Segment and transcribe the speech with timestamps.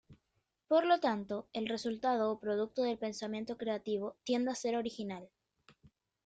[0.67, 5.29] Por lo tanto, el resultado o producto del pensamiento creativo tiende a ser original.